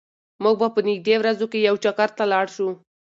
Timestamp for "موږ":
0.43-0.55